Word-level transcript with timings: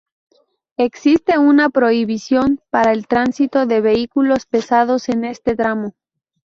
Existe 0.77 1.37
una 1.37 1.69
prohibición 1.69 2.59
para 2.71 2.91
el 2.91 3.05
tránsito 3.05 3.67
de 3.67 3.81
vehículos 3.81 4.47
pesados 4.47 5.09
en 5.09 5.25
este 5.25 5.55
tramo. 5.55 5.93